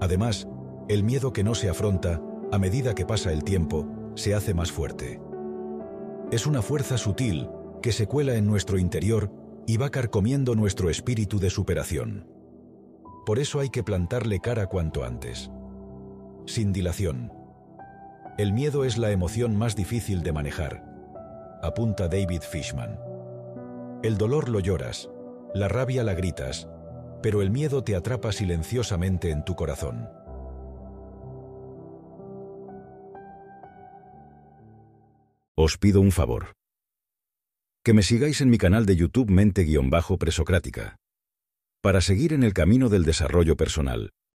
Además, 0.00 0.48
el 0.88 1.04
miedo 1.04 1.32
que 1.32 1.44
no 1.44 1.54
se 1.54 1.68
afronta 1.68 2.20
a 2.50 2.58
medida 2.58 2.94
que 2.94 3.06
pasa 3.06 3.32
el 3.32 3.44
tiempo, 3.44 3.86
se 4.14 4.34
hace 4.34 4.52
más 4.52 4.70
fuerte. 4.70 5.20
Es 6.32 6.46
una 6.46 6.62
fuerza 6.62 6.96
sutil 6.96 7.46
que 7.82 7.92
se 7.92 8.06
cuela 8.06 8.36
en 8.36 8.46
nuestro 8.46 8.78
interior 8.78 9.30
y 9.66 9.76
va 9.76 9.90
carcomiendo 9.90 10.54
nuestro 10.54 10.88
espíritu 10.88 11.38
de 11.38 11.50
superación. 11.50 12.26
Por 13.26 13.38
eso 13.38 13.60
hay 13.60 13.68
que 13.68 13.82
plantarle 13.82 14.40
cara 14.40 14.66
cuanto 14.66 15.04
antes. 15.04 15.50
Sin 16.46 16.72
dilación. 16.72 17.30
El 18.38 18.54
miedo 18.54 18.86
es 18.86 18.96
la 18.96 19.10
emoción 19.10 19.54
más 19.56 19.76
difícil 19.76 20.22
de 20.22 20.32
manejar, 20.32 20.82
apunta 21.62 22.08
David 22.08 22.40
Fishman. 22.40 22.98
El 24.02 24.16
dolor 24.16 24.48
lo 24.48 24.60
lloras, 24.60 25.10
la 25.52 25.68
rabia 25.68 26.02
la 26.02 26.14
gritas, 26.14 26.66
pero 27.22 27.42
el 27.42 27.50
miedo 27.50 27.84
te 27.84 27.94
atrapa 27.94 28.32
silenciosamente 28.32 29.28
en 29.30 29.44
tu 29.44 29.54
corazón. 29.54 30.08
Os 35.64 35.78
pido 35.78 36.00
un 36.00 36.10
favor. 36.10 36.54
Que 37.84 37.94
me 37.94 38.02
sigáis 38.02 38.40
en 38.40 38.50
mi 38.50 38.58
canal 38.58 38.84
de 38.84 38.96
YouTube 38.96 39.30
Mente-Presocrática. 39.30 40.96
Para 41.80 42.00
seguir 42.00 42.32
en 42.32 42.42
el 42.42 42.52
camino 42.52 42.88
del 42.88 43.04
desarrollo 43.04 43.56
personal, 43.56 44.10